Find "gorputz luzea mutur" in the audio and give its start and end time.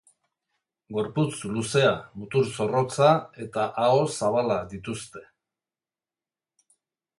0.95-2.49